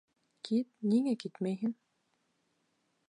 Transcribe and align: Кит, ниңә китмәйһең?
Кит, 0.47 0.69
ниңә 0.93 1.13
китмәйһең? 1.25 1.77